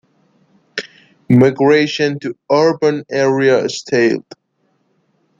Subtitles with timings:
[1.29, 4.25] Migration to urban areas stalled.